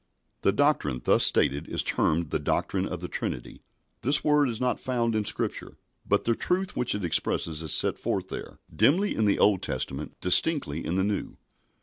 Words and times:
The 0.41 0.51
doctrine 0.51 0.99
thus 1.03 1.23
stated 1.23 1.67
is 1.67 1.83
termed 1.83 2.31
the 2.31 2.39
doctrine 2.39 2.87
of 2.87 3.01
the 3.01 3.07
Trinity. 3.07 3.61
This 4.01 4.23
word 4.23 4.49
is 4.49 4.59
not 4.59 4.79
found 4.79 5.13
in 5.13 5.25
Scripture, 5.25 5.77
but 6.07 6.25
the 6.25 6.33
truth 6.35 6.75
which 6.75 6.95
it 6.95 7.05
expresses 7.05 7.61
is 7.61 7.71
set 7.71 7.99
forth 7.99 8.29
there, 8.29 8.57
dimly 8.75 9.15
in 9.15 9.25
the 9.25 9.37
Old 9.37 9.61
Testament, 9.61 10.17
distinctly 10.19 10.83
in 10.83 10.95
the 10.95 11.03
New. 11.03 11.37